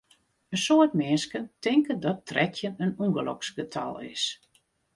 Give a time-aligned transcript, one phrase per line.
[0.53, 4.23] In soad minsken tinke dat trettjin in ûngeloksgetal is.